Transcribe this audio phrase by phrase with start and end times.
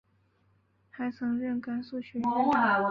[0.89, 2.79] 还曾任甘肃学院院长。